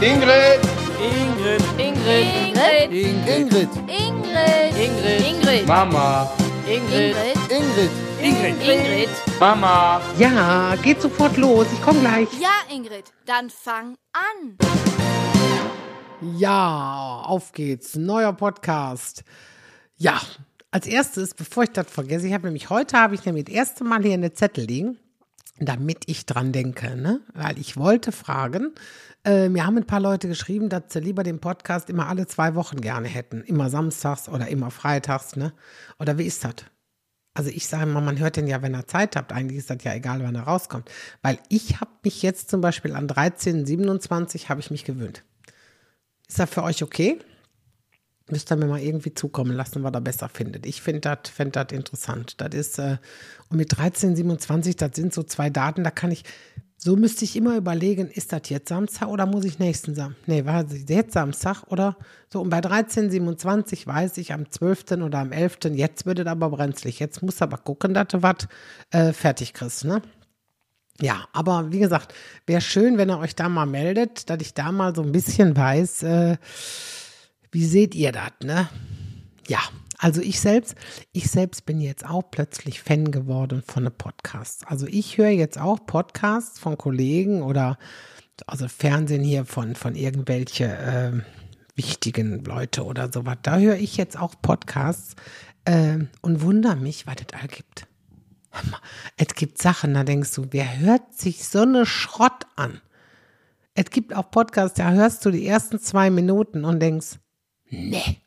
[0.00, 0.60] Ingrid.
[1.02, 1.60] Ingrid.
[1.76, 2.92] Ingrid.
[2.92, 3.26] Ingrid.
[3.26, 3.68] Ingrid.
[4.78, 5.26] Ingrid.
[5.26, 5.66] Ingrid.
[5.66, 6.30] Mama.
[6.68, 7.16] Ingrid.
[7.50, 7.90] Ingrid.
[8.22, 8.62] Ingrid.
[8.62, 9.08] Ingrid.
[9.40, 10.00] Mama.
[10.16, 11.66] Ja, geht sofort los.
[11.72, 12.28] Ich komme gleich.
[12.40, 14.56] Ja, Ingrid, dann fang an.
[16.38, 17.96] Ja, auf geht's.
[17.96, 19.24] Neuer Podcast.
[19.96, 20.20] Ja,
[20.70, 23.82] als erstes, bevor ich das vergesse, ich habe nämlich heute habe ich nämlich das erste
[23.82, 24.96] Mal hier eine Zettel liegen,
[25.58, 27.20] damit ich dran denke, ne?
[27.34, 28.74] Weil ich wollte fragen,
[29.28, 32.54] äh, mir haben ein paar Leute geschrieben, dass sie lieber den Podcast immer alle zwei
[32.54, 33.42] Wochen gerne hätten.
[33.42, 35.52] Immer samstags oder immer freitags, ne?
[35.98, 36.54] Oder wie ist das?
[37.34, 39.32] Also ich sage mal, man hört den ja, wenn er Zeit habt.
[39.32, 40.90] Eigentlich ist das ja egal, wann er rauskommt.
[41.20, 45.24] Weil ich habe mich jetzt zum Beispiel an 13.27 habe ich mich gewöhnt.
[46.26, 47.18] Ist das für euch okay?
[48.30, 50.66] Müsst ihr mir mal irgendwie zukommen lassen, was ihr besser findet.
[50.66, 52.40] Ich finde das find interessant.
[52.40, 52.96] Das ist, äh,
[53.50, 56.24] und mit 1327, das sind so zwei Daten, da kann ich,
[56.80, 60.28] so müsste ich immer überlegen, ist das jetzt Samstag oder muss ich nächsten Samstag?
[60.28, 61.96] Nee, war jetzt Samstag oder
[62.32, 62.40] so?
[62.40, 64.92] Und bei 1327 weiß ich am 12.
[65.02, 65.58] oder am 11.
[65.72, 67.00] Jetzt wird es aber brenzlig.
[67.00, 68.46] Jetzt muss aber gucken, dass du was
[68.90, 70.02] äh, fertig kriegst, ne?
[71.00, 72.14] Ja, aber wie gesagt,
[72.46, 75.56] wäre schön, wenn ihr euch da mal meldet, dass ich da mal so ein bisschen
[75.56, 76.36] weiß, äh,
[77.50, 78.68] wie seht ihr das, ne?
[79.48, 79.60] Ja,
[79.98, 80.76] also ich selbst,
[81.12, 84.66] ich selbst bin jetzt auch plötzlich Fan geworden von einem Podcast.
[84.68, 87.78] Also ich höre jetzt auch Podcasts von Kollegen oder
[88.46, 91.12] also Fernsehen hier von, von irgendwelche äh,
[91.74, 93.38] wichtigen Leute oder sowas.
[93.42, 95.16] Da höre ich jetzt auch Podcasts
[95.64, 97.88] äh, und wundere mich, was es all gibt.
[99.16, 102.80] Es gibt Sachen, da denkst du, wer hört sich so eine Schrott an?
[103.74, 107.18] Es gibt auch Podcasts, da hörst du die ersten zwei Minuten und denkst,
[107.68, 108.18] nee.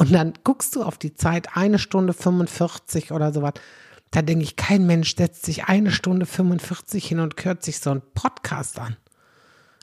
[0.00, 3.52] Und dann guckst du auf die Zeit, eine Stunde 45 oder sowas.
[4.10, 7.90] Da denke ich, kein Mensch setzt sich eine Stunde 45 hin und hört sich so
[7.90, 8.96] einen Podcast an.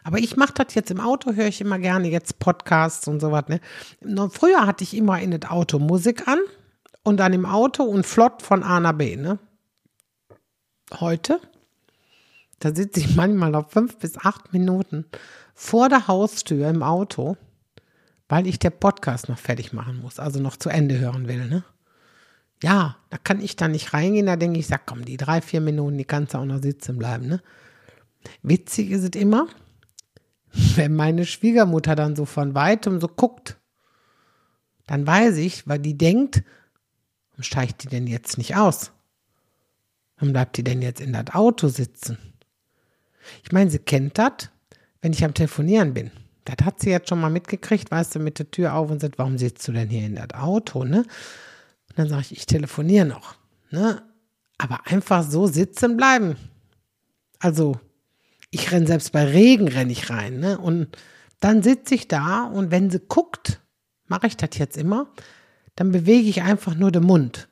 [0.04, 3.44] Aber ich mache das jetzt im Auto, höre ich immer gerne jetzt Podcasts und sowas.
[3.48, 3.62] Ne?
[4.32, 6.40] Früher hatte ich immer in das Auto Musik an
[7.04, 9.18] und dann im Auto und flott von A nach B.
[9.18, 9.38] Ne?
[11.00, 11.40] Heute,
[12.58, 15.06] da sitze ich manchmal noch fünf bis acht Minuten
[15.54, 17.38] vor der Haustür im Auto,
[18.30, 21.48] weil ich der Podcast noch fertig machen muss, also noch zu Ende hören will.
[21.48, 21.64] Ne?
[22.62, 25.62] Ja, da kann ich da nicht reingehen, da denke ich, sag komm, die drei, vier
[25.62, 27.28] Minuten, die kannst du auch noch sitzen bleiben.
[27.28, 27.42] Ne?
[28.42, 29.48] Witzig ist es immer,
[30.76, 33.58] wenn meine Schwiegermutter dann so von weitem so guckt,
[34.88, 36.44] dann weiß ich, weil die denkt,
[37.32, 38.92] warum steigt die denn jetzt nicht aus?
[40.18, 42.18] Warum bleibt die denn jetzt in das Auto sitzen?
[43.44, 44.50] Ich meine, sie kennt das,
[45.02, 46.12] wenn ich am Telefonieren bin.
[46.48, 49.18] Das hat sie jetzt schon mal mitgekriegt, weißt du, mit der Tür auf und sagt,
[49.18, 51.00] warum sitzt du denn hier in das Auto, ne?
[51.00, 53.36] Und dann sage ich, ich telefoniere noch,
[53.70, 54.02] ne?
[54.58, 56.38] Aber einfach so sitzen bleiben.
[57.40, 57.78] Also,
[58.50, 60.58] ich renne selbst bei Regen renne ich rein, ne?
[60.58, 60.98] Und
[61.42, 63.62] dann sitze ich da und wenn sie guckt,
[64.06, 65.12] mache ich das jetzt immer,
[65.76, 67.50] dann bewege ich einfach nur den Mund.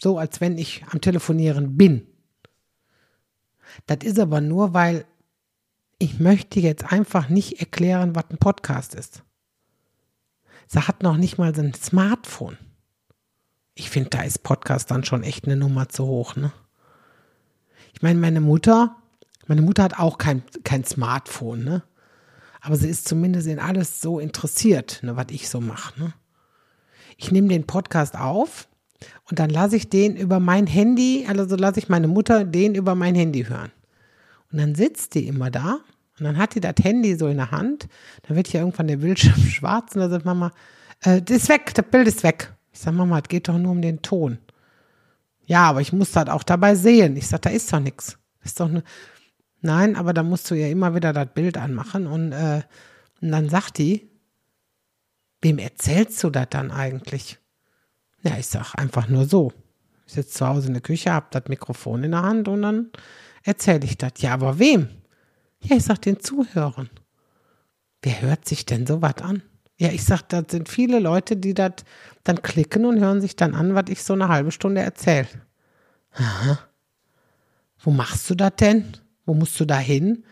[0.00, 2.06] So als wenn ich am Telefonieren bin.
[3.86, 5.04] Das ist aber nur, weil
[6.04, 9.22] ich möchte jetzt einfach nicht erklären, was ein Podcast ist.
[10.66, 12.58] Sie hat noch nicht mal so ein Smartphone.
[13.74, 16.52] Ich finde, da ist Podcast dann schon echt eine Nummer zu hoch, ne?
[17.94, 18.96] Ich meine, meine Mutter,
[19.46, 21.82] meine Mutter hat auch kein, kein Smartphone, ne?
[22.60, 26.12] Aber sie ist zumindest in alles so interessiert, ne, was ich so mache, ne?
[27.16, 28.68] Ich nehme den Podcast auf
[29.30, 32.94] und dann lasse ich den über mein Handy, also lasse ich meine Mutter den über
[32.94, 33.72] mein Handy hören.
[34.52, 35.80] Und dann sitzt die immer da
[36.18, 37.88] und dann hat die das Handy so in der Hand.
[38.22, 40.52] Dann wird hier irgendwann der Bildschirm schwarz und da sagt Mama,
[41.02, 42.52] äh, das ist weg, das Bild ist weg.
[42.72, 44.38] Ich sage, Mama, es geht doch nur um den Ton.
[45.46, 47.16] Ja, aber ich muss das auch dabei sehen.
[47.16, 48.18] Ich sage, da ist doch nichts.
[48.42, 48.82] Ist doch ne
[49.60, 52.06] Nein, aber da musst du ja immer wieder das Bild anmachen.
[52.06, 52.62] Und, äh,
[53.22, 54.10] und dann sagt die,
[55.40, 57.38] wem erzählst du das dann eigentlich?
[58.22, 59.52] Ja, ich sag einfach nur so.
[60.06, 62.90] Ich sitze zu Hause in der Küche, hab das Mikrofon in der Hand und dann
[63.42, 64.12] erzähle ich das.
[64.18, 64.88] Ja, aber wem?
[65.64, 66.90] Ja, ich sag den Zuhörern.
[68.02, 69.42] Wer hört sich denn sowas an?
[69.76, 71.72] Ja, ich sag, das sind viele Leute, die das
[72.22, 75.26] dann klicken und hören sich dann an, was ich so eine halbe Stunde erzähle.
[76.12, 76.58] Aha.
[77.78, 78.96] Wo machst du das denn?
[79.24, 80.24] Wo musst du da hin?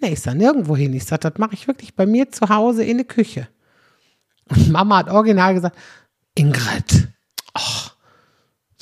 [0.00, 0.94] Nee, ich sag nirgendwo hin.
[0.94, 3.48] Ich sag, das mache ich wirklich bei mir zu Hause in der Küche.
[4.48, 5.76] Und Mama hat original gesagt,
[6.36, 7.08] Ingrid,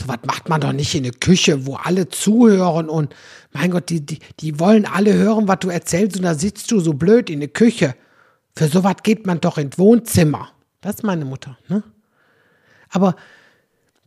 [0.04, 3.14] so was macht man doch nicht in der Küche, wo alle zuhören und
[3.52, 6.80] mein Gott, die, die, die wollen alle hören, was du erzählst und da sitzt du
[6.80, 7.94] so blöd in der Küche.
[8.56, 10.50] Für sowas geht man doch ins Wohnzimmer.
[10.80, 11.82] Das ist meine Mutter, ne?
[12.90, 13.16] Aber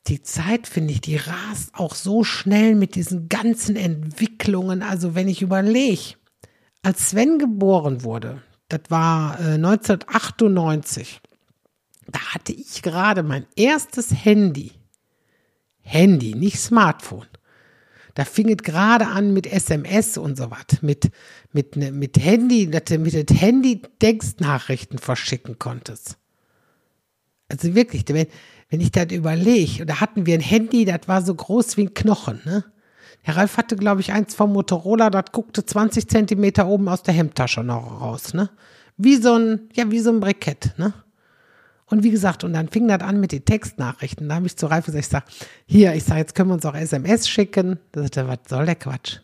[0.08, 4.82] die Zeit, finde ich, die rast auch so schnell mit diesen ganzen Entwicklungen.
[4.82, 6.16] Also wenn ich überlege,
[6.82, 11.20] als Sven geboren wurde, das war äh, 1998.
[12.08, 14.72] Da hatte ich gerade mein erstes Handy.
[15.88, 17.28] Handy, nicht Smartphone.
[18.14, 20.82] Da fing es gerade an mit SMS und so was.
[20.82, 21.12] Mit,
[21.54, 26.18] mit, ne, mit Handy, dass du mit dem Handy Textnachrichten verschicken konntest.
[27.48, 28.28] Also wirklich, wenn,
[28.70, 31.94] wenn ich das überlege, da hatten wir ein Handy, das war so groß wie ein
[31.94, 32.66] Knochen, ne?
[33.22, 37.14] Herr Ralf hatte, glaube ich, eins vom Motorola, das guckte 20 Zentimeter oben aus der
[37.14, 38.50] Hemdtasche noch raus, ne?
[38.98, 40.94] Wie so ein, ja, wie so ein Brikett, ne?
[41.90, 44.28] Und wie gesagt, und dann fing das an mit den Textnachrichten.
[44.28, 45.26] Da habe ich zu Ralf gesagt, ich sage,
[45.66, 47.80] hier, ich sage, jetzt können wir uns auch SMS schicken.
[47.94, 49.20] Da sagte, was soll der Quatsch?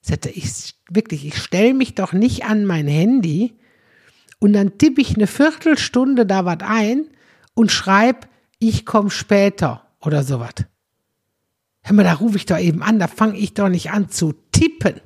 [0.00, 3.58] Sagte, ich, wirklich, ich stelle mich doch nicht an mein Handy
[4.38, 7.06] und dann tippe ich eine Viertelstunde da was ein
[7.54, 8.26] und schreibe,
[8.58, 10.54] ich komme später oder sowas.
[11.82, 14.32] Hör mal, da rufe ich doch eben an, da fange ich doch nicht an zu
[14.52, 15.00] tippen.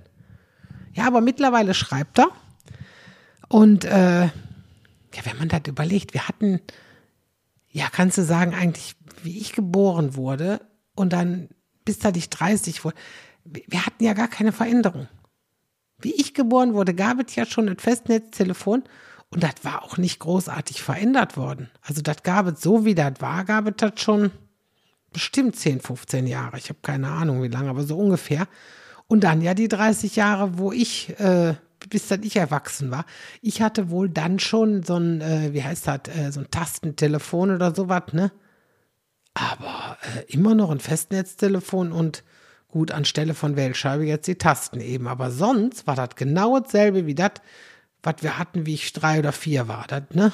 [0.93, 2.29] Ja, aber mittlerweile schreibt er.
[3.49, 4.29] Und äh,
[5.15, 6.61] ja, wenn man das überlegt, wir hatten,
[7.71, 10.61] ja, kannst du sagen, eigentlich, wie ich geboren wurde
[10.95, 11.49] und dann
[11.89, 12.97] bis da ich 30 wurde,
[13.45, 15.09] wir hatten ja gar keine Veränderung.
[15.99, 18.85] Wie ich geboren wurde, gab es ja schon ein Festnetztelefon
[19.31, 21.71] und das war auch nicht großartig verändert worden.
[21.81, 24.33] Also das gab es so, wie das war, gab es das schon
[25.15, 26.59] bestimmt 10, 15 Jahre.
[26.59, 28.47] Ich habe keine Ahnung, wie lange, aber so ungefähr.
[29.07, 31.55] Und dann ja die 30 Jahre, wo ich, äh,
[31.89, 33.05] bis dann ich erwachsen war.
[33.41, 37.51] Ich hatte wohl dann schon so ein, äh, wie heißt das, äh, so ein Tastentelefon
[37.51, 38.33] oder sowas, ne?
[39.35, 42.25] Aber äh, immer noch ein Festnetztelefon und
[42.69, 45.09] gut anstelle von Wählscheibe jetzt die Tasten eben.
[45.09, 47.33] Aber sonst war das genau dasselbe wie das,
[48.03, 49.85] was wir hatten, wie ich drei oder vier war.
[49.89, 50.33] Das, ne?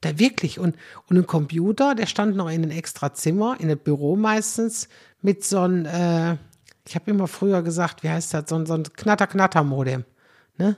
[0.00, 0.58] Da wirklich.
[0.58, 0.76] Und,
[1.08, 4.88] und ein Computer, der stand noch in einem extra Zimmer, in einem Büro meistens,
[5.22, 6.36] mit so einem, äh,
[6.86, 10.04] ich habe immer früher gesagt, wie heißt das, so, so ein Knatter-Knatter-Modem.
[10.56, 10.76] Ne?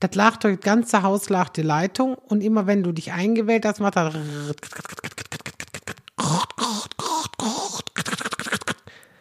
[0.00, 3.64] Das lag durch das ganze Haus, lag die Leitung und immer wenn du dich eingewählt
[3.64, 4.14] hast, macht das.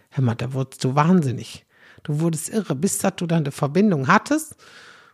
[0.10, 1.66] Hör mal, da wurdest du wahnsinnig.
[2.04, 4.56] Du wurdest irre, bis dass du dann eine Verbindung hattest.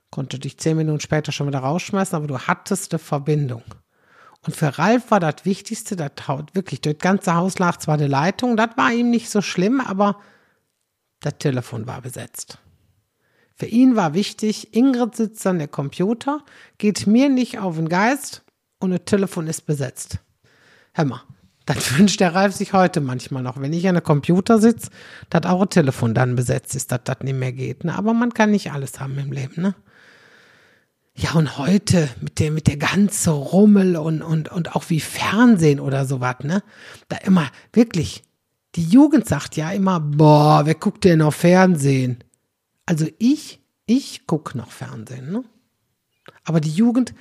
[0.09, 3.63] Konnte dich zehn Minuten später schon wieder rausschmeißen, aber du hattest eine Verbindung.
[4.45, 6.11] Und für Ralf war das Wichtigste, das
[6.53, 9.79] wirklich, durch das ganze Haus lag zwar eine Leitung, das war ihm nicht so schlimm,
[9.79, 10.19] aber
[11.21, 12.57] das Telefon war besetzt.
[13.61, 16.43] Für ihn war wichtig, Ingrid sitzt an der Computer,
[16.79, 18.41] geht mir nicht auf den Geist
[18.79, 20.17] und das Telefon ist besetzt.
[20.93, 21.21] Hör mal,
[21.67, 23.61] das wünscht der Ralf sich heute manchmal noch.
[23.61, 24.89] Wenn ich an der Computer sitze,
[25.29, 27.83] dass auch ein Telefon dann besetzt ist, dass das nicht mehr geht.
[27.83, 27.95] Ne?
[27.95, 29.75] Aber man kann nicht alles haben im Leben, ne?
[31.13, 35.79] Ja, und heute mit der, mit der ganzen Rummel und, und, und auch wie Fernsehen
[35.79, 36.63] oder sowas, ne?
[37.09, 38.23] Da immer, wirklich,
[38.73, 42.23] die Jugend sagt ja immer, boah, wer guckt denn noch Fernsehen?
[42.91, 45.45] Also ich, ich gucke noch Fernsehen, ne?
[46.43, 47.13] Aber die Jugend,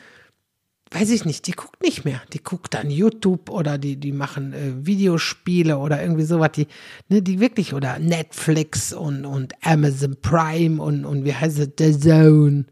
[0.90, 2.20] weiß ich nicht, die guckt nicht mehr.
[2.32, 6.66] Die guckt dann YouTube oder die, die machen äh, Videospiele oder irgendwie sowas, die,
[7.08, 11.96] ne, die wirklich, oder Netflix und, und Amazon Prime und, und wie heißt es, The
[11.96, 12.64] Zone,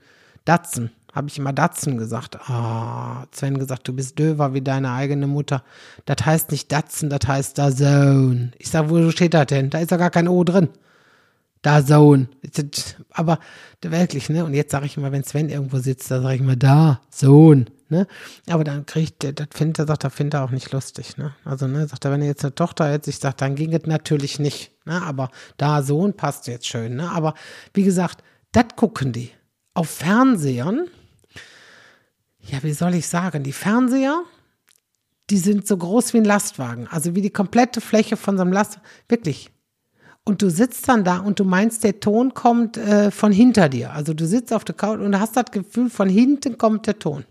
[0.44, 2.50] Datsen habe ich immer Datsen gesagt.
[2.50, 5.62] Ah, Sven gesagt, du bist döver wie deine eigene Mutter.
[6.04, 8.50] Das heißt nicht Datsen, das heißt da Zone.
[8.58, 9.70] Ich sag, wo steht das denn?
[9.70, 10.70] Da ist ja gar kein O drin.
[11.62, 12.28] Da Zone.
[13.10, 13.38] Aber
[13.82, 14.44] wirklich, ne?
[14.44, 17.66] Und jetzt sage ich immer, wenn Sven irgendwo sitzt, da sage ich immer, da, Zone.
[17.88, 18.06] Ne?
[18.48, 21.34] Aber dann kriegt der, das findet er, sagt er, findet er auch nicht lustig, ne?
[21.44, 23.86] Also, ne, sagt er, wenn er jetzt eine Tochter hätte, ich sage, dann ging es
[23.86, 25.02] natürlich nicht, ne?
[25.02, 27.10] Aber da Sohn passt jetzt schön, ne?
[27.10, 27.32] Aber
[27.72, 29.30] wie gesagt, das gucken die.
[29.72, 30.88] Auf Fernsehern
[32.50, 34.24] ja, wie soll ich sagen, die Fernseher,
[35.30, 38.52] die sind so groß wie ein Lastwagen, also wie die komplette Fläche von so einem
[38.52, 39.50] Lastwagen, wirklich.
[40.28, 43.94] Und du sitzt dann da und du meinst, der Ton kommt äh, von hinter dir.
[43.94, 47.24] Also du sitzt auf der Couch und hast das Gefühl, von hinten kommt der Ton.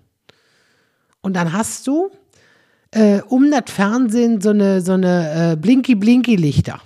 [1.21, 2.09] Und dann hast du
[2.89, 6.81] äh, um das Fernsehen so eine, so eine äh, Blinky-Blinky-Lichter.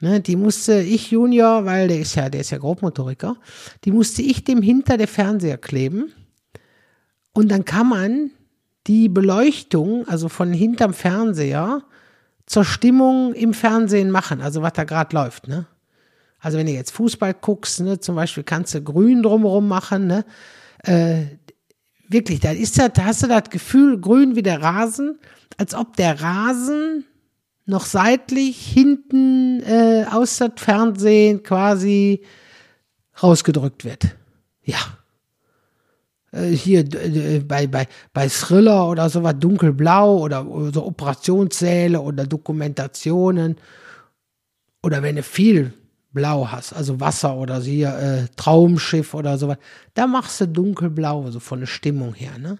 [0.00, 3.36] Ne, die musste ich Junior, weil der ist ja, der ist ja Grobmotoriker,
[3.84, 6.10] die musste ich dem hinter der Fernseher kleben
[7.34, 8.30] und dann kann man
[8.86, 11.82] die Beleuchtung, also von hinterm Fernseher,
[12.46, 15.66] zur Stimmung im Fernsehen machen, also was da gerade läuft, ne?
[16.40, 20.24] Also wenn du jetzt Fußball guckst, ne, zum Beispiel kannst du grün drumherum machen, ne?
[20.82, 21.26] Äh,
[22.08, 25.18] wirklich, da ist das, da hast du das Gefühl, grün wie der Rasen,
[25.56, 27.04] als ob der Rasen
[27.64, 32.24] noch seitlich hinten äh, aus das Fernsehen quasi
[33.22, 34.16] rausgedrückt wird.
[34.64, 34.78] Ja.
[36.32, 36.84] Äh, hier
[37.46, 43.56] bei, bei, bei Thriller oder sowas dunkelblau oder so Operationssäle oder Dokumentationen
[44.82, 45.72] oder wenn du viel
[46.12, 49.58] blau hast, also Wasser oder hier äh, Traumschiff oder sowas,
[49.94, 52.58] da machst du dunkelblau, so von der Stimmung her, ne?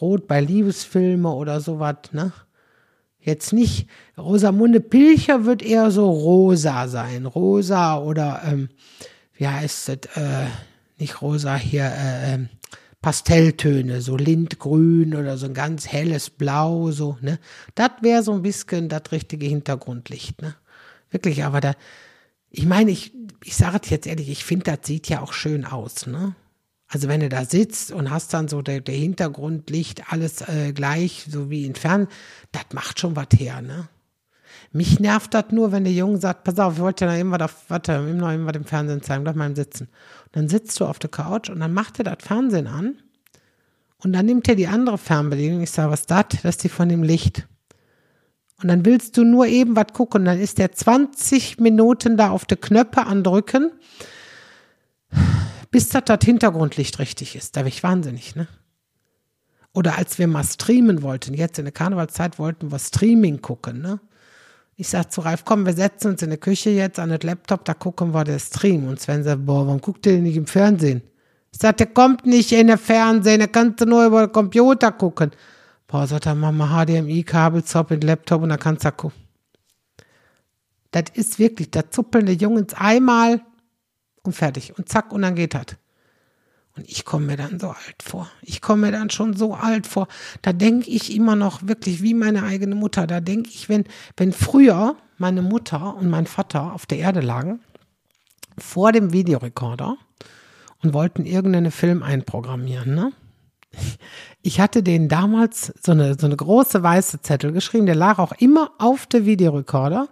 [0.00, 2.32] Rot bei Liebesfilme oder sowas, ne?
[3.20, 8.68] Jetzt nicht, Rosamunde Pilcher wird eher so rosa sein, rosa oder, ähm,
[9.34, 10.46] wie heißt es, äh,
[10.98, 12.48] nicht rosa hier, äh, ähm,
[13.04, 17.38] Pastelltöne, so Lindgrün oder so ein ganz helles Blau, so, ne?
[17.74, 20.54] Das wäre so ein bisschen das richtige Hintergrundlicht, ne?
[21.10, 21.74] Wirklich, aber da,
[22.48, 23.12] ich meine, ich,
[23.44, 26.34] ich sage es jetzt ehrlich, ich finde, das sieht ja auch schön aus, ne?
[26.86, 31.26] Also wenn du da sitzt und hast dann so der, der Hintergrundlicht alles äh, gleich,
[31.28, 32.08] so wie in Fern,
[32.52, 33.86] das macht schon was her, ne?
[34.74, 37.38] Mich nervt das nur, wenn der Junge sagt, pass auf, ich wollte ja noch immer,
[37.38, 39.84] da, warte, immer noch immer im Fernsehen zeigen, bleib mal im Sitzen.
[39.84, 42.96] Und dann sitzt du auf der Couch und dann macht er das Fernsehen an
[43.98, 45.62] und dann nimmt er die andere Fernbedienung.
[45.62, 46.24] Ich sage, was ist das?
[46.42, 47.46] Das ist die von dem Licht.
[48.60, 50.24] Und dann willst du nur eben was gucken.
[50.24, 53.70] Dann ist der 20 Minuten da auf die Knöpfe andrücken,
[55.70, 57.54] bis das, das Hintergrundlicht richtig ist.
[57.54, 58.48] Da bin ich wahnsinnig, ne?
[59.72, 64.00] Oder als wir mal streamen wollten, jetzt in der Karnevalszeit wollten wir Streaming gucken, ne?
[64.76, 67.64] Ich sag zu Ralf, komm, wir setzen uns in der Küche jetzt an den Laptop,
[67.64, 68.88] da gucken wir den Stream.
[68.88, 71.02] Und Sven sagt, boah, warum guckt ihr denn nicht im Fernsehen?
[71.52, 74.90] Ich sag, der kommt nicht in den Fernsehen, der kannst du nur über den Computer
[74.90, 75.30] gucken.
[75.86, 79.16] Boah, sagt er, Mama, HDMI-Kabel, zopp in den Laptop und dann kannst du gucken.
[80.90, 83.40] Das ist wirklich, da zuppeln die Jungs einmal
[84.22, 84.76] und fertig.
[84.76, 85.66] Und zack, und dann geht das.
[86.76, 88.28] Und ich komme mir dann so alt vor.
[88.42, 90.08] Ich komme mir dann schon so alt vor.
[90.42, 93.06] Da denke ich immer noch wirklich wie meine eigene Mutter.
[93.06, 93.84] Da denke ich, wenn,
[94.16, 97.60] wenn früher meine Mutter und mein Vater auf der Erde lagen,
[98.58, 99.96] vor dem Videorekorder
[100.82, 103.12] und wollten irgendeinen Film einprogrammieren, ne?
[104.42, 108.32] Ich hatte denen damals so eine, so eine große weiße Zettel geschrieben, der lag auch
[108.32, 110.08] immer auf der Videorekorder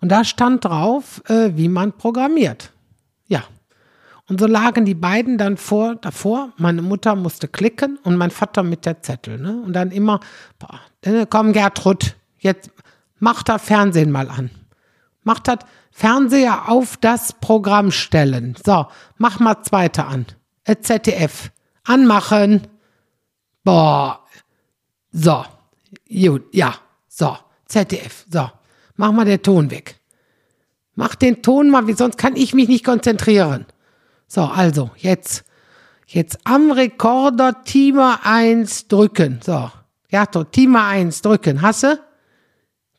[0.00, 2.72] und da stand drauf, äh, wie man programmiert.
[3.26, 3.44] Ja,
[4.28, 6.52] und so lagen die beiden dann vor, davor.
[6.56, 9.38] Meine Mutter musste klicken und mein Vater mit der Zettel.
[9.38, 9.60] Ne?
[9.64, 10.20] Und dann immer,
[10.58, 10.80] boah,
[11.28, 12.70] komm Gertrud, jetzt
[13.18, 14.50] mach das Fernsehen mal an.
[15.24, 15.58] Mach das
[15.90, 18.56] Fernseher auf das Programm stellen.
[18.64, 18.86] So,
[19.18, 20.26] mach mal zweite an.
[20.64, 21.50] Äh, ZDF.
[21.84, 22.66] Anmachen.
[23.64, 24.20] Boah.
[25.10, 25.44] So.
[26.08, 26.74] Gut, ja.
[27.08, 27.36] So.
[27.66, 28.24] ZDF.
[28.30, 28.50] So.
[28.96, 30.00] Mach mal den Ton weg.
[30.94, 33.66] Mach den Ton mal, wie sonst kann ich mich nicht konzentrieren.
[34.34, 35.44] So, also, jetzt,
[36.06, 39.40] jetzt am Rekorder Timer 1 drücken.
[39.44, 39.70] So,
[40.08, 41.60] ja, Timer 1 drücken.
[41.60, 42.00] Hasse?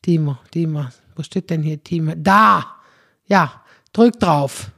[0.00, 0.92] Timer, Timer.
[1.16, 2.14] Wo steht denn hier Timer?
[2.14, 2.76] Da!
[3.26, 4.70] Ja, drück drauf.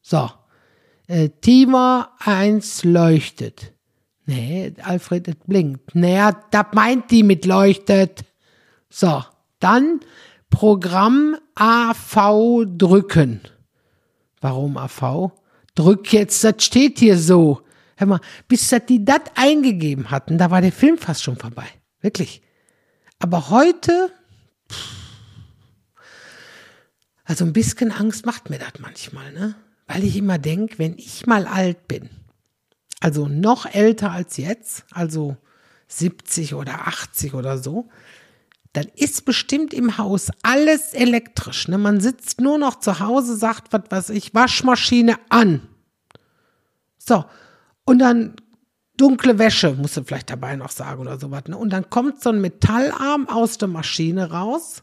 [0.00, 0.30] So.
[1.08, 3.74] Äh, Timer 1 leuchtet.
[4.24, 5.94] Nee, Alfred, es blinkt.
[5.94, 8.24] Naja, das meint die mit leuchtet.
[8.88, 9.22] So,
[9.60, 10.00] dann
[10.48, 13.42] Programm AV drücken.
[14.40, 15.32] Warum AV?
[15.74, 17.62] Drück jetzt, das steht hier so.
[17.96, 21.66] Hör mal, bis dass die das eingegeben hatten, da war der Film fast schon vorbei.
[22.00, 22.42] Wirklich.
[23.18, 24.10] Aber heute,
[27.24, 29.54] also ein bisschen Angst macht mir das manchmal, ne?
[29.86, 32.08] Weil ich immer denke, wenn ich mal alt bin,
[33.00, 35.36] also noch älter als jetzt, also
[35.88, 37.88] 70 oder 80 oder so,
[38.72, 41.68] dann ist bestimmt im Haus alles elektrisch.
[41.68, 41.76] Ne?
[41.78, 45.68] Man sitzt nur noch zu Hause, sagt, was weiß ich, Waschmaschine an.
[46.98, 47.24] So.
[47.84, 48.36] Und dann
[48.96, 51.44] dunkle Wäsche, musst du vielleicht dabei noch sagen oder sowas.
[51.48, 51.56] Ne?
[51.56, 54.82] Und dann kommt so ein Metallarm aus der Maschine raus,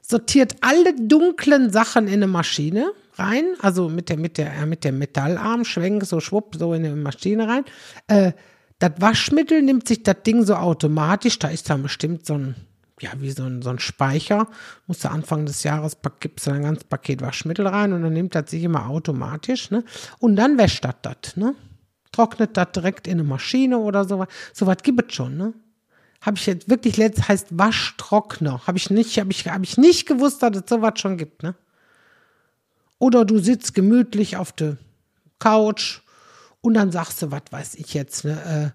[0.00, 4.84] sortiert alle dunklen Sachen in eine Maschine rein, also mit der, mit der, äh, mit
[4.84, 7.64] dem Metallarm, schwenkt so schwupp, so in eine Maschine rein.
[8.06, 8.32] Äh,
[8.78, 12.54] das Waschmittel nimmt sich das Ding so automatisch, da ist da bestimmt so ein
[13.00, 14.48] ja, wie so ein, so ein Speicher.
[14.86, 18.34] Musst du Anfang des Jahres gibst du ein ganzes Paket Waschmittel rein und dann nimmt
[18.34, 19.84] das sich immer automatisch, ne?
[20.18, 21.54] Und dann wäscht das das, ne?
[22.12, 24.28] Trocknet das direkt in eine Maschine oder sowas.
[24.54, 25.52] Sowas gibt es schon, ne?
[26.22, 28.66] Habe ich jetzt wirklich letzt heißt Waschtrockner.
[28.66, 31.54] Habe ich nicht, habe ich, habe ich nicht gewusst, dass es sowas schon gibt, ne?
[32.98, 34.78] Oder du sitzt gemütlich auf der
[35.38, 36.00] Couch
[36.62, 38.72] und dann sagst du, was weiß ich jetzt, ne?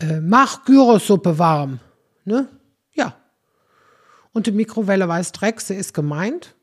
[0.00, 1.80] Äh, äh, mach Gyrosuppe warm,
[2.26, 2.48] ne?
[4.32, 6.54] Und die Mikrowelle weiß Dreck, sie ist gemeint.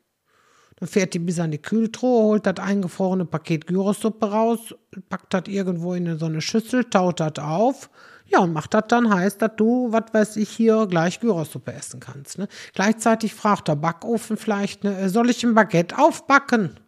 [0.76, 4.74] Dann fährt die bis an die Kühltruhe, holt das eingefrorene Paket Gyrosuppe raus,
[5.10, 7.90] packt das irgendwo in so eine Schüssel, taut das auf.
[8.26, 12.00] Ja, und macht das dann heiß, dass du, was weiß ich, hier gleich Gyrosuppe essen
[12.00, 12.38] kannst.
[12.38, 12.48] Ne?
[12.74, 16.80] Gleichzeitig fragt der Backofen vielleicht, ne, soll ich ein Baguette aufbacken?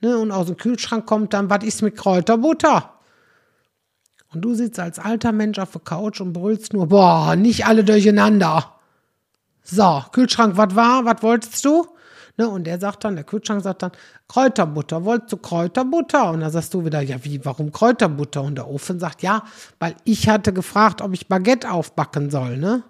[0.00, 0.16] Ne?
[0.16, 2.94] Und aus dem Kühlschrank kommt dann, was ist mit Kräuterbutter?
[4.32, 7.82] Und du sitzt als alter Mensch auf der Couch und brüllst nur, boah, nicht alle
[7.82, 8.77] durcheinander.
[9.70, 11.04] So, Kühlschrank, was war?
[11.04, 11.86] Was wolltest du?
[12.38, 13.90] Ne, und der sagt dann, der Kühlschrank sagt dann,
[14.28, 16.30] Kräuterbutter, wolltest du Kräuterbutter?
[16.30, 18.42] Und da sagst du wieder, ja, wie, warum Kräuterbutter?
[18.42, 19.42] Und der Ofen sagt, ja,
[19.80, 22.84] weil ich hatte gefragt, ob ich Baguette aufbacken soll, ne?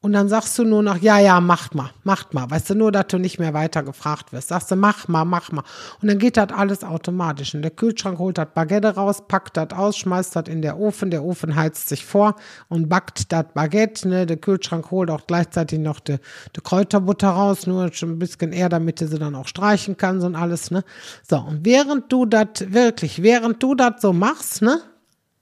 [0.00, 2.48] Und dann sagst du nur noch, ja, ja, macht mal, macht mal.
[2.48, 4.46] Weißt du, nur, dass du nicht mehr weiter gefragt wirst.
[4.48, 5.64] Sagst du, mach mal, mach mal.
[6.00, 7.52] Und dann geht das alles automatisch.
[7.56, 11.10] Und der Kühlschrank holt das Baguette raus, packt das aus, schmeißt das in der Ofen.
[11.10, 12.36] Der Ofen heizt sich vor
[12.68, 14.08] und backt das Baguette.
[14.08, 14.24] Ne?
[14.24, 16.18] Der Kühlschrank holt auch gleichzeitig noch die,
[16.54, 20.24] die Kräuterbutter raus, nur schon ein bisschen eher, damit du sie dann auch streichen kannst
[20.24, 20.70] und alles.
[20.70, 20.84] Ne?
[21.28, 24.80] So, und während du das wirklich, während du das so machst, ne?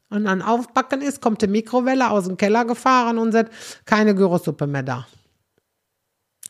[0.09, 3.53] Und dann aufbacken ist, kommt die Mikrowelle aus dem Keller gefahren und sagt,
[3.85, 5.07] keine Gyrosuppe mehr da.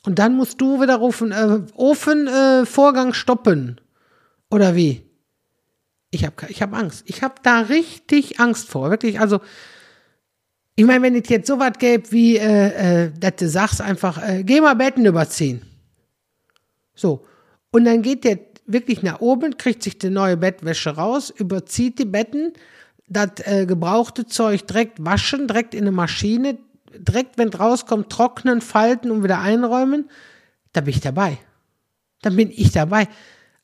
[0.05, 3.81] Und dann musst du wieder rufen, äh, Ofenvorgang äh, stoppen.
[4.51, 5.03] Oder wie?
[6.11, 7.03] Ich habe ich hab Angst.
[7.07, 8.91] Ich habe da richtig Angst vor.
[8.91, 9.41] Wirklich, also,
[10.77, 14.23] ich meine, wenn es jetzt so was gäbe, wie, äh, äh, dass du sagst einfach,
[14.23, 15.63] äh, geh mal Betten überziehen.
[16.95, 17.27] So.
[17.73, 22.05] Und dann geht der wirklich nach oben, kriegt sich die neue Bettwäsche raus, überzieht die
[22.05, 22.53] Betten,
[23.07, 26.59] das äh, gebrauchte Zeug direkt waschen, direkt in eine Maschine,
[26.93, 30.11] direkt, wenn rauskommt, trocknen, falten und wieder einräumen,
[30.73, 31.39] da bin ich dabei.
[32.23, 33.09] Dann bin ich dabei.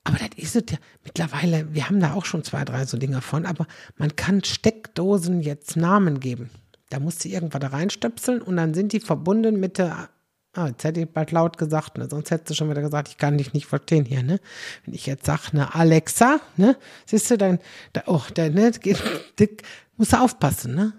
[0.04, 3.20] Aber das ist es ja mittlerweile, wir haben da auch schon zwei, drei so Dinge
[3.20, 6.50] von, aber man kann Steckdosen jetzt Namen geben.
[6.90, 10.10] Da musst du irgendwas da reinstöpseln und dann sind die verbunden mit der
[10.54, 12.08] Ah, jetzt hätte ich bald laut gesagt, ne?
[12.10, 14.38] sonst hättest du schon wieder gesagt, ich kann dich nicht verstehen hier, ne?
[14.84, 17.58] Wenn ich jetzt sage, ne, Alexa, ne, siehst du, dann,
[17.94, 18.70] da, oh, da, ne,
[19.38, 19.62] dick,
[19.96, 20.92] musst du aufpassen, ne?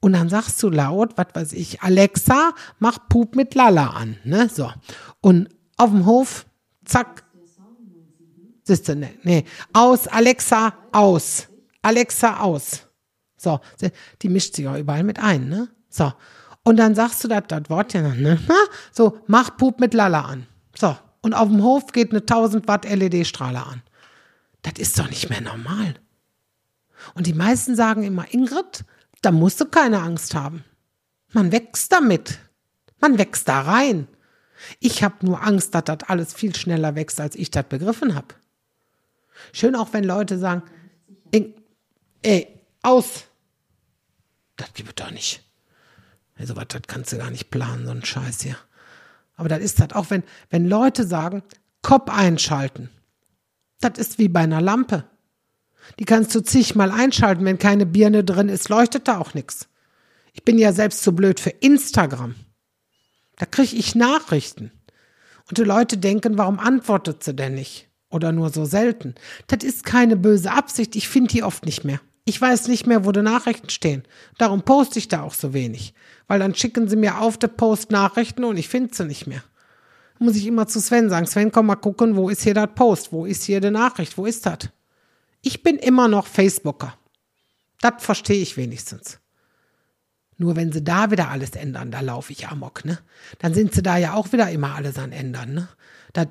[0.00, 4.48] Und dann sagst du laut, was weiß ich, Alexa, mach Pup mit Lala an, ne?
[4.48, 4.72] So.
[5.20, 6.44] Und auf dem Hof,
[6.84, 7.22] zack.
[8.64, 9.44] Siehst du, ne, ne.
[9.72, 11.46] Aus, Alexa, aus.
[11.80, 12.88] Alexa, aus.
[13.36, 13.60] So,
[14.20, 15.68] die mischt sich auch überall mit ein, ne?
[15.88, 16.12] So.
[16.64, 18.38] Und dann sagst du das, das Wort ja noch, ne?
[18.90, 20.46] So, mach Pup mit Lala an.
[20.74, 20.96] So.
[21.20, 23.82] Und auf dem Hof geht eine 1000 Watt LED-Strahler an.
[24.62, 25.94] Das ist doch nicht mehr normal.
[27.14, 28.84] Und die meisten sagen immer, Ingrid,
[29.22, 30.64] da musst du keine Angst haben.
[31.32, 32.38] Man wächst damit.
[33.00, 34.08] Man wächst da rein.
[34.80, 38.28] Ich habe nur Angst, dass das alles viel schneller wächst, als ich das begriffen habe.
[39.52, 40.62] Schön auch, wenn Leute sagen,
[42.22, 42.48] ey,
[42.82, 43.24] aus.
[44.56, 45.43] Das gibt es doch nicht.
[46.36, 48.56] Also was, das kannst du gar nicht planen, so ein Scheiß hier.
[49.36, 51.42] Aber das ist halt auch, wenn, wenn Leute sagen,
[51.82, 52.90] Kopf einschalten.
[53.80, 55.04] Das ist wie bei einer Lampe.
[55.98, 59.68] Die kannst du zigmal einschalten, wenn keine Birne drin ist, leuchtet da auch nichts.
[60.32, 62.34] Ich bin ja selbst zu blöd für Instagram.
[63.36, 64.70] Da kriege ich Nachrichten.
[65.48, 67.88] Und die Leute denken, warum antwortet sie denn nicht?
[68.08, 69.14] Oder nur so selten.
[69.48, 72.00] Das ist keine böse Absicht, ich finde die oft nicht mehr.
[72.24, 74.04] Ich weiß nicht mehr, wo die Nachrichten stehen.
[74.38, 75.92] Darum poste ich da auch so wenig.
[76.26, 79.42] Weil dann schicken sie mir auf der Post Nachrichten und ich finde sie nicht mehr.
[80.18, 83.12] Muss ich immer zu Sven sagen, Sven, komm mal gucken, wo ist hier das Post?
[83.12, 84.16] Wo ist hier die Nachricht?
[84.16, 84.70] Wo ist das?
[85.42, 86.96] Ich bin immer noch Facebooker.
[87.80, 89.18] Das verstehe ich wenigstens.
[90.38, 92.98] Nur wenn sie da wieder alles ändern, da laufe ich amok, ne?
[93.38, 95.68] Dann sind sie da ja auch wieder immer alles an ändern, ne?
[96.12, 96.28] Das,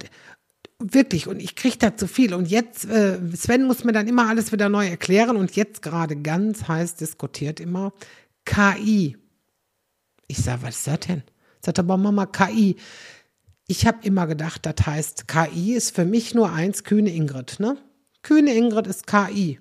[0.83, 2.33] wirklich, und ich kriege da zu viel.
[2.33, 6.15] Und jetzt, äh, Sven muss mir dann immer alles wieder neu erklären und jetzt gerade
[6.15, 7.93] ganz heiß diskutiert immer
[8.45, 9.17] KI.
[10.27, 11.23] Ich sage, was ist das denn?
[11.61, 12.75] Sagt aber Mama, KI.
[13.67, 17.77] Ich habe immer gedacht, das heißt, KI ist für mich nur eins, Kühne Ingrid, ne?
[18.21, 19.59] Kühne Ingrid ist KI.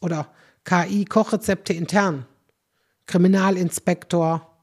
[0.00, 0.32] Oder
[0.64, 2.26] KI Kochrezepte intern.
[3.06, 4.58] Kriminalinspektor.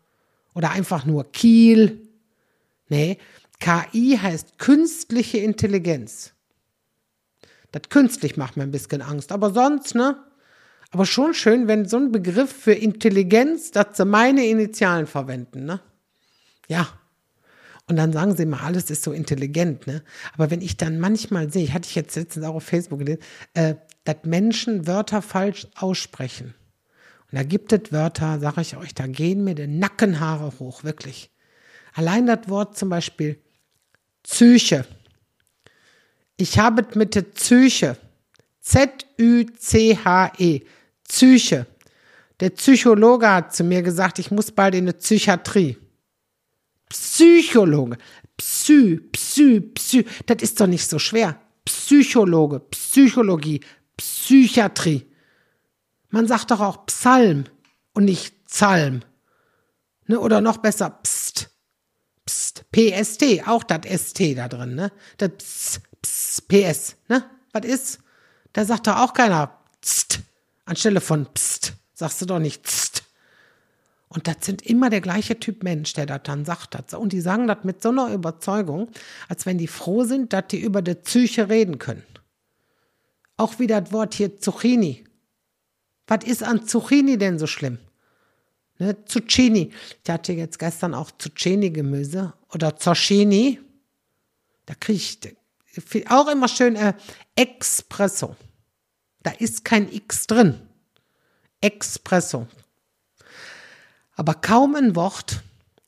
[0.53, 2.09] Oder einfach nur Kiel.
[2.89, 3.17] Nee,
[3.59, 6.33] KI heißt künstliche Intelligenz.
[7.71, 10.23] Das künstlich macht mir ein bisschen Angst, aber sonst, ne?
[10.91, 15.81] Aber schon schön, wenn so ein Begriff für Intelligenz, dass sie meine Initialen verwenden, ne?
[16.67, 16.87] Ja.
[17.87, 20.03] Und dann sagen sie immer, alles ist so intelligent, ne?
[20.33, 23.21] Aber wenn ich dann manchmal sehe, hatte ich jetzt letztens auch auf Facebook gelesen,
[23.53, 26.55] äh, dass Menschen Wörter falsch aussprechen.
[27.31, 31.29] Und da gibt es Wörter, sage ich euch, da gehen mir die Nackenhaare hoch, wirklich.
[31.93, 33.39] Allein das Wort zum Beispiel
[34.25, 34.85] Psyche.
[36.37, 37.97] Ich habe mit der Psyche.
[38.61, 40.61] Z-Ü-C-H-E.
[41.07, 41.67] Psyche.
[42.39, 45.77] Der Psychologe hat zu mir gesagt, ich muss bald in eine Psychiatrie.
[46.89, 47.97] Psychologe.
[48.37, 50.05] Psy, Psy, Psy.
[50.25, 51.39] Das ist doch nicht so schwer.
[51.63, 53.61] Psychologe, Psychologie,
[53.95, 55.05] Psychiatrie.
[56.09, 57.45] Man sagt doch auch Psalm
[57.93, 59.01] und nicht Psalm.
[60.07, 60.19] Ne?
[60.19, 61.14] Oder noch besser Pst.
[62.25, 64.91] Pst, PST, auch das ST da drin, ne?
[65.17, 67.23] Das Pst, Pst, PS, ne?
[67.51, 67.99] Was ist?
[68.53, 70.19] Da sagt doch auch keiner Pst,
[70.65, 73.03] anstelle von Pst, sagst du doch nicht Pst.
[74.07, 76.75] Und das sind immer der gleiche Typ Mensch, der das dann sagt.
[76.75, 76.93] Das.
[76.93, 78.89] Und die sagen das mit so einer Überzeugung,
[79.27, 82.05] als wenn die froh sind, dass die über die Psyche reden können.
[83.37, 85.03] Auch wie das Wort hier Zucchini.
[86.07, 87.79] Was ist an Zucchini denn so schlimm?
[88.77, 89.71] Ne, Zucchini.
[90.03, 93.61] Ich hatte jetzt gestern auch Zucchini-Gemüse oder Zoschini.
[94.65, 95.17] Da kriege ich
[96.09, 96.93] auch immer schön äh,
[97.35, 98.35] Espresso.
[99.23, 100.59] Da ist kein X drin.
[101.61, 102.47] Espresso.
[104.15, 105.43] Aber kaum ein Wort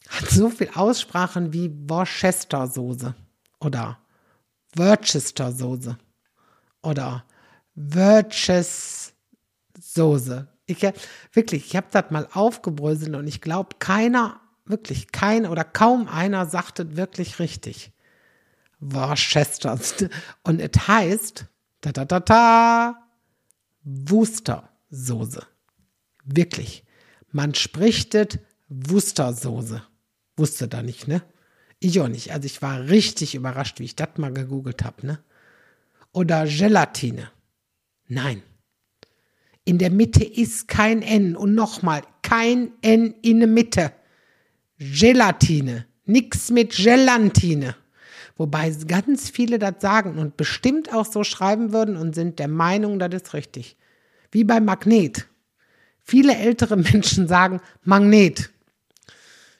[0.09, 3.13] hat so viel Aussprachen wie Worcester-Soße
[3.59, 3.99] oder
[4.75, 5.97] Worcester-Soße
[6.81, 7.23] oder
[7.75, 10.47] Worcester-Soße.
[10.67, 10.85] Ich,
[11.33, 16.45] wirklich, ich habe das mal aufgebröselt und ich glaube, keiner, wirklich kein oder kaum einer
[16.45, 17.91] sagt es wirklich richtig.
[18.79, 19.79] Worcester.
[20.43, 21.45] Und es heißt,
[21.81, 23.07] da da da da,
[23.83, 25.47] Wustersoße.
[26.25, 26.83] Wirklich.
[27.31, 29.81] Man spricht es Wustersoße.
[30.35, 31.23] Wusste da nicht, ne?
[31.79, 32.31] Ich auch nicht.
[32.31, 35.23] Also ich war richtig überrascht, wie ich das mal gegoogelt habe, ne?
[36.11, 37.31] Oder Gelatine.
[38.07, 38.43] Nein.
[39.67, 41.35] In der Mitte ist kein N.
[41.35, 43.91] Und nochmal, kein N in der Mitte.
[44.79, 45.85] Gelatine.
[46.05, 47.75] Nix mit Gelatine.
[48.37, 52.97] Wobei ganz viele das sagen und bestimmt auch so schreiben würden und sind der Meinung,
[52.97, 53.75] das ist richtig.
[54.31, 55.27] Wie bei Magnet.
[55.99, 58.49] Viele ältere Menschen sagen Magnet.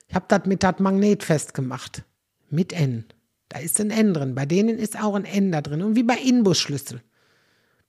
[0.08, 2.04] Ich habe das mit das Magnet festgemacht.
[2.50, 3.04] Mit N.
[3.50, 4.36] Da ist ein N drin.
[4.36, 5.82] Bei denen ist auch ein N da drin.
[5.82, 7.02] Und wie bei Inbusschlüssel.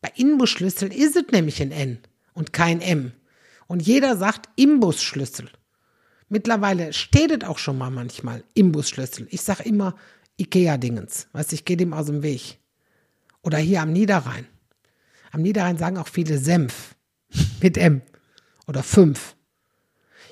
[0.00, 1.98] Bei Inbusschlüssel ist es nämlich ein N
[2.38, 3.12] und kein M.
[3.66, 5.50] Und jeder sagt Imbusschlüssel.
[6.28, 9.26] Mittlerweile steht es auch schon mal manchmal Imbusschlüssel.
[9.30, 9.96] Ich sage immer
[10.38, 11.26] Ikea-Dingens.
[11.32, 12.58] Weißt ich gehe dem aus dem Weg.
[13.42, 14.46] Oder hier am Niederrhein.
[15.32, 16.94] Am Niederrhein sagen auch viele Senf
[17.60, 18.02] mit M
[18.68, 19.34] oder fünf.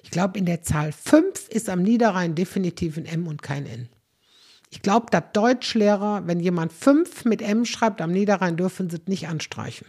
[0.05, 3.89] Ich glaube, in der Zahl fünf ist am Niederrhein definitiv ein M und kein N.
[4.71, 9.09] Ich glaube, dass Deutschlehrer, wenn jemand fünf mit M schreibt am Niederrhein, dürfen sie es
[9.09, 9.89] nicht anstreichen.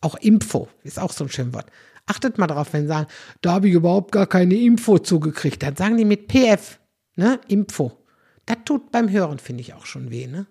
[0.00, 1.66] Auch Info ist auch so ein schönes Wort.
[2.06, 3.06] Achtet mal drauf, wenn sie sagen,
[3.42, 5.62] da habe ich überhaupt gar keine Info zugekriegt.
[5.62, 6.78] Dann sagen die mit PF,
[7.16, 7.92] ne, Info.
[8.46, 10.46] Das tut beim Hören, finde ich, auch schon weh, ne?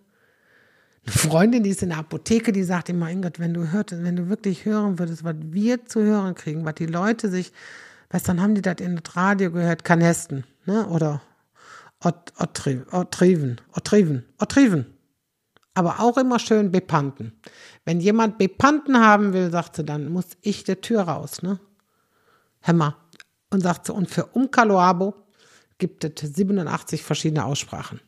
[1.03, 4.17] Eine Freundin, die ist in der Apotheke, die sagt immer, Ingrid, wenn du hörst, wenn
[4.17, 7.53] du wirklich hören würdest, was wir zu hören kriegen, was die Leute sich,
[8.09, 10.87] weißt dann haben die das in das Radio gehört, Kanesten, ne?
[10.89, 11.21] Oder
[12.01, 14.96] Otriven, Otriven, Otriven.
[15.77, 17.33] Aber auch immer schön Bepanten.
[17.85, 21.59] Wenn jemand Bepanten haben will, sagt sie, dann muss ich der Tür raus, ne?
[22.61, 22.97] Hämmer.
[23.51, 25.13] Und sagt sie, und für Umkaloabo
[25.77, 28.01] gibt es 87 verschiedene Aussprachen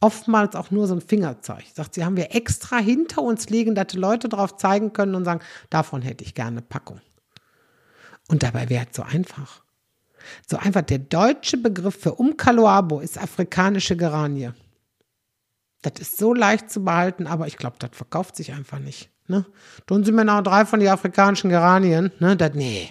[0.00, 1.64] oftmals auch nur so ein Fingerzeig.
[1.74, 5.24] Sagt sie, haben wir extra hinter uns liegen, dass die Leute drauf zeigen können und
[5.24, 7.00] sagen, davon hätte ich gerne Packung.
[8.28, 9.62] Und dabei wäre es so einfach.
[10.48, 14.52] So einfach, der deutsche Begriff für Umkaloabo ist afrikanische Geranie.
[15.82, 19.10] Das ist so leicht zu behalten, aber ich glaube, das verkauft sich einfach nicht.
[19.28, 19.46] Ne?
[19.86, 22.12] Tun Sie mir noch drei von den afrikanischen Geranien?
[22.18, 22.36] Ne?
[22.36, 22.90] Das, nee.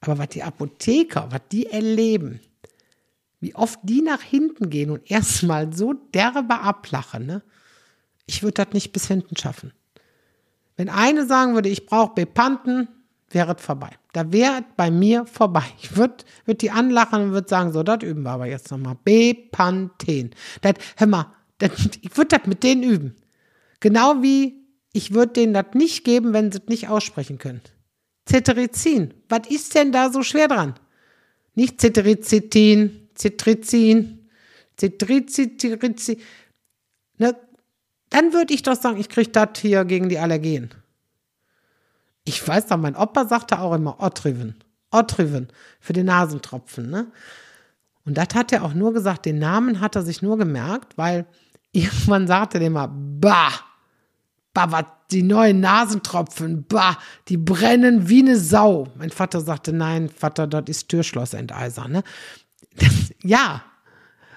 [0.00, 2.40] Aber was die Apotheker, was die erleben,
[3.40, 7.42] wie oft die nach hinten gehen und erstmal so derbe ablachen, ne?
[8.26, 9.72] Ich würde das nicht bis hinten schaffen.
[10.76, 12.88] Wenn eine sagen würde, ich brauche Bepanten,
[13.30, 13.90] wäre es vorbei.
[14.12, 15.64] Da wäre bei mir vorbei.
[15.80, 18.96] Ich würde würd die anlachen und würde sagen, so, das üben wir aber jetzt nochmal.
[19.04, 20.30] Bepanten.
[20.60, 21.26] Das, hör mal,
[22.02, 23.16] ich würde das mit denen üben.
[23.80, 24.62] Genau wie
[24.92, 27.62] ich würde denen das nicht geben, wenn sie es nicht aussprechen können.
[28.28, 29.14] Cetirizin.
[29.28, 30.74] Was ist denn da so schwer dran?
[31.54, 34.28] Nicht Cetirizin, Cetrizin,
[34.78, 36.20] Cetrizin,
[37.18, 37.36] ne?
[38.10, 40.70] Dann würde ich doch sagen, ich kriege das hier gegen die Allergien.
[42.24, 44.54] Ich weiß doch, mein Opa sagte auch immer Otriven.
[44.90, 45.48] Otriven
[45.80, 47.10] für den Nasentropfen, ne?
[48.04, 51.24] Und das hat er auch nur gesagt, den Namen hat er sich nur gemerkt, weil
[51.72, 53.52] irgendwann sagte er immer, bah,
[54.54, 58.88] bah, was, die neuen Nasentropfen, bah, die brennen wie eine Sau.
[58.96, 62.02] Mein Vater sagte, nein, Vater, dort ist Türschlossenteiser, ne?
[63.22, 63.62] Ja.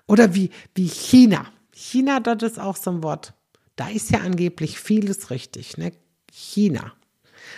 [0.08, 1.48] Oder wie, wie China.
[1.74, 3.34] China, das ist auch so ein Wort.
[3.76, 5.92] Da ist ja angeblich vieles richtig, ne?
[6.32, 6.94] China.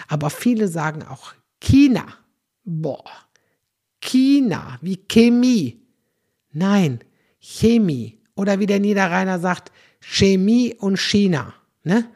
[0.08, 2.06] Aber viele sagen auch China.
[2.64, 3.04] Boah.
[4.02, 5.82] China, wie Chemie.
[6.52, 7.00] Nein,
[7.40, 8.17] Chemie.
[8.38, 11.54] Oder wie der Niederrheiner sagt, Chemie und China.
[11.84, 12.08] Ne?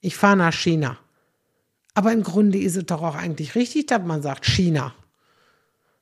[0.00, 0.98] Ich fahre nach China.
[1.94, 4.94] Aber im Grunde ist es doch auch eigentlich richtig, dass man sagt China.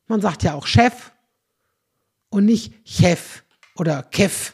[0.07, 1.11] Man sagt ja auch Chef
[2.31, 3.43] und nicht Chef
[3.75, 4.53] oder Kev.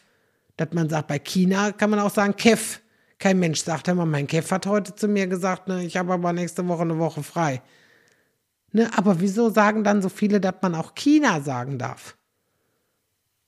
[0.57, 2.79] Dass man sagt, bei China kann man auch sagen Kev.
[3.19, 6.33] Kein Mensch sagt immer, mein Kev hat heute zu mir gesagt, ne, ich habe aber
[6.33, 7.61] nächste Woche eine Woche frei.
[8.73, 12.17] Ne, aber wieso sagen dann so viele, dass man auch China sagen darf?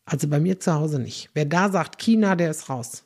[0.05, 1.31] Also bei mir zu Hause nicht.
[1.35, 3.05] Wer da sagt China, der ist raus.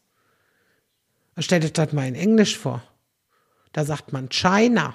[1.39, 2.83] Stellt euch das mal in Englisch vor.
[3.73, 4.95] Da sagt man China.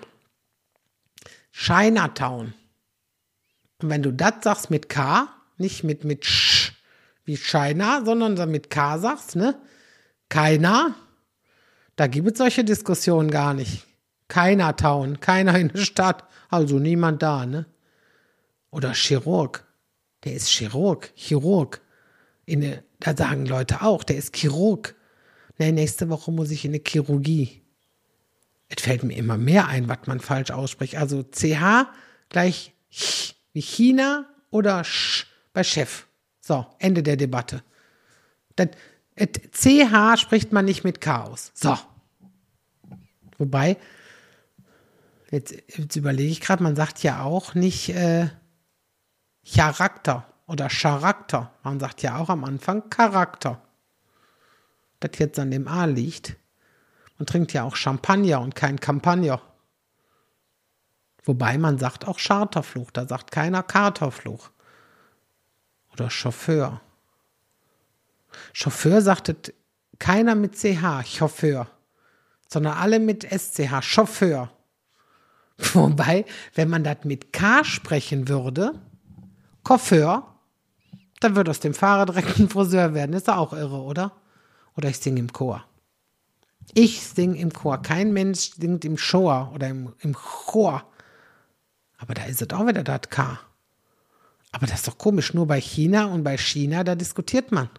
[1.53, 2.53] Chinatown.
[3.81, 6.73] Und wenn du das sagst mit K, nicht mit, mit Sch,
[7.25, 9.55] wie China, sondern mit K sagst, ne?
[10.29, 10.95] Keiner.
[11.95, 13.85] Da gibt es solche Diskussionen gar nicht.
[14.27, 17.65] Keiner Town, keiner in der Stadt, also niemand da, ne?
[18.71, 19.65] Oder Chirurg.
[20.23, 21.81] Der ist Chirurg, Chirurg.
[22.45, 24.95] In der, da sagen Leute auch, der ist Chirurg.
[25.57, 27.61] Ne, nächste Woche muss ich in eine Chirurgie.
[28.69, 30.97] Es fällt mir immer mehr ein, was man falsch ausspricht.
[30.97, 31.87] Also CH
[32.29, 36.07] gleich Ch wie China oder Sch bei Chef.
[36.41, 37.63] So, Ende der Debatte.
[38.55, 38.69] Das,
[39.15, 41.51] CH spricht man nicht mit aus.
[41.53, 41.77] So.
[43.37, 43.77] Wobei,
[45.31, 48.29] jetzt, jetzt überlege ich gerade, man sagt ja auch nicht äh,
[49.45, 51.51] Charakter oder Charakter.
[51.63, 53.59] Man sagt ja auch am Anfang Charakter.
[54.99, 56.35] Das jetzt an dem A liegt.
[57.17, 59.41] Man trinkt ja auch Champagner und kein Campagner.
[61.23, 64.51] Wobei man sagt auch Charterfluch, da sagt keiner Katerfluch.
[65.91, 66.81] Oder Chauffeur.
[68.51, 69.35] Chauffeur sagte
[69.97, 71.67] keiner mit CH, Chauffeur,
[72.47, 74.51] sondern alle mit SCH, Chauffeur.
[75.73, 78.79] Wobei, wenn man das mit K sprechen würde,
[79.63, 80.32] Coiffeur,
[81.23, 83.13] dann würde aus dem Fahrer direkt ein Friseur werden.
[83.13, 84.11] Ist doch auch irre, oder?
[84.75, 85.63] Oder ich singe im Chor.
[86.73, 87.81] Ich singe im Chor.
[87.81, 90.83] Kein Mensch singt im Chor oder im, im Chor.
[91.97, 93.39] Aber da ist es auch wieder das K.
[94.51, 95.33] Aber das ist doch komisch.
[95.33, 97.69] Nur bei China und bei China, da diskutiert man.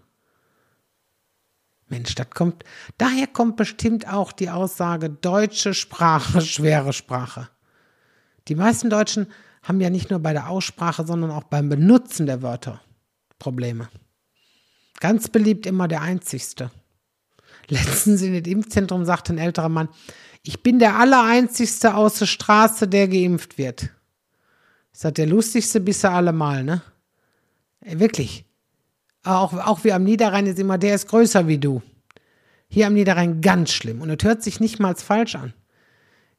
[1.88, 2.64] Mensch, das kommt,
[2.98, 7.48] daher kommt bestimmt auch die Aussage deutsche Sprache, schwere Sprache.
[8.48, 9.26] Die meisten Deutschen
[9.62, 12.80] haben ja nicht nur bei der Aussprache, sondern auch beim Benutzen der Wörter
[13.44, 13.90] Probleme.
[15.00, 16.70] Ganz beliebt immer der Einzigste.
[17.68, 19.90] Letztens in dem Impfzentrum sagte ein älterer Mann,
[20.42, 23.90] ich bin der Allereinzigste aus der Straße, der geimpft wird.
[24.94, 26.80] Ich sagte, der lustigste bist du allemal, ne?
[27.82, 28.46] Wirklich.
[29.24, 31.82] Auch, auch wie am Niederrhein ist immer, der ist größer wie du.
[32.68, 34.00] Hier am Niederrhein ganz schlimm.
[34.00, 35.52] Und es hört sich nicht mal falsch an.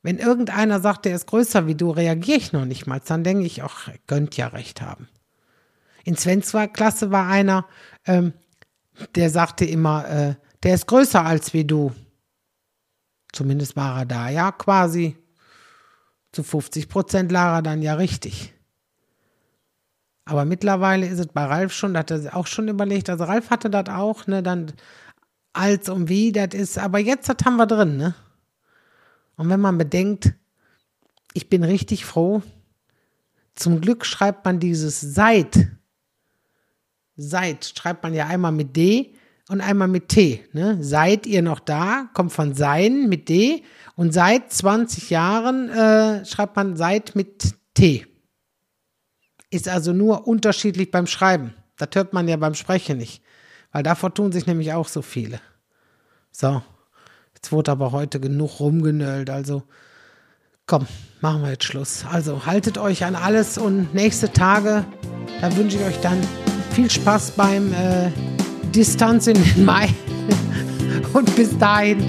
[0.02, 3.00] Wenn irgendeiner sagt, der ist größer wie du, reagiere ich noch nicht mal.
[3.06, 5.08] Dann denke ich, ach, könnt ja recht haben.
[6.06, 7.66] In Svens Klasse war einer,
[8.06, 8.34] ähm,
[9.16, 11.92] der sagte immer, äh, der ist größer als wie du.
[13.34, 15.18] Zumindest war er da ja quasi.
[16.32, 18.54] Zu 50 Prozent lag er dann ja richtig.
[20.26, 23.50] Aber mittlerweile ist es bei Ralf schon, da hat er auch schon überlegt, also Ralf
[23.50, 24.74] hatte das auch, ne, dann
[25.54, 28.16] als und wie das ist, aber jetzt das haben wir drin, ne?
[29.38, 30.34] Und wenn man bedenkt,
[31.34, 32.42] ich bin richtig froh,
[33.54, 35.68] zum Glück schreibt man dieses seit,
[37.16, 39.14] seit schreibt man ja einmal mit D
[39.50, 40.78] und einmal mit T, ne?
[40.82, 42.10] Seid ihr noch da?
[42.14, 43.64] Kommt von sein mit D
[43.96, 48.06] und seit 20 Jahren äh, schreibt man seit mit T.
[49.50, 51.54] Ist also nur unterschiedlich beim Schreiben.
[51.78, 53.22] Das hört man ja beim Sprechen nicht.
[53.72, 55.40] Weil davor tun sich nämlich auch so viele.
[56.32, 56.62] So,
[57.36, 59.30] jetzt wurde aber heute genug rumgenölt.
[59.30, 59.64] Also,
[60.66, 60.88] komm,
[61.22, 62.06] machen wir jetzt Schluss.
[62.10, 64.86] Also, haltet euch an alles und nächste Tage,
[65.42, 66.22] da wünsche ich euch dann
[66.76, 68.12] viel Spaß beim äh,
[68.72, 69.88] Distanz in den Mai.
[71.14, 72.04] und bis dahin,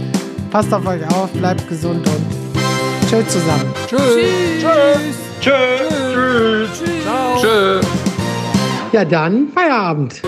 [0.51, 3.73] passt auf euch auf, bleibt gesund und tschüss zusammen.
[3.87, 4.01] Tschüss.
[4.61, 5.17] Tschüss.
[5.41, 5.53] Tschüss.
[6.13, 6.69] Tschüss.
[6.79, 7.03] Tschüss.
[7.05, 7.41] Ciao.
[7.41, 7.87] Tschüss.
[8.93, 10.21] Ja, dann Feierabend.